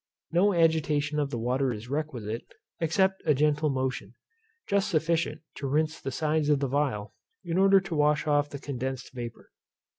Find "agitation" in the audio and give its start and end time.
0.51-1.19